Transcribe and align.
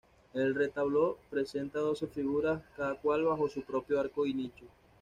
El 0.33 0.55
retablo 0.55 1.19
presenta 1.29 1.77
doce 1.77 2.07
figuras 2.07 2.63
cada 2.75 2.95
cual 2.95 3.23
bajo 3.25 3.47
su 3.47 3.61
propio 3.61 3.99
arco 3.99 4.25
y 4.25 4.33
nicho. 4.33 4.65